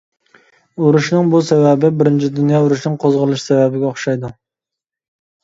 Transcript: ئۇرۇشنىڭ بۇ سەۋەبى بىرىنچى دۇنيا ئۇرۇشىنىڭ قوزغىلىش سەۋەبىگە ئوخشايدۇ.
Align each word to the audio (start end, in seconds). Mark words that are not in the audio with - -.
ئۇرۇشنىڭ 0.85 1.29
بۇ 1.33 1.41
سەۋەبى 1.49 1.91
بىرىنچى 1.99 2.31
دۇنيا 2.39 2.63
ئۇرۇشىنىڭ 2.65 2.97
قوزغىلىش 3.05 3.45
سەۋەبىگە 3.45 3.89
ئوخشايدۇ. 3.93 4.35